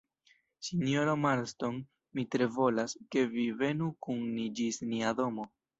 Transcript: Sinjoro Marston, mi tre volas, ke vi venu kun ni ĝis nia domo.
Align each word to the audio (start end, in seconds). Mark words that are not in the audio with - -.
Sinjoro 0.69 1.13
Marston, 1.25 1.77
mi 2.21 2.27
tre 2.37 2.49
volas, 2.57 2.99
ke 3.13 3.27
vi 3.37 3.47
venu 3.65 3.95
kun 4.09 4.29
ni 4.35 4.53
ĝis 4.61 4.85
nia 4.93 5.19
domo. 5.25 5.53